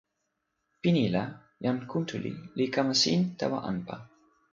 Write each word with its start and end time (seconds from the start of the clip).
pini 0.81 1.03
la, 1.15 1.21
jan 1.65 1.77
Kuntuli 1.91 2.31
li 2.57 2.65
kama 2.73 2.93
sin 3.03 3.21
tawa 3.39 3.59
anpa. 3.69 3.95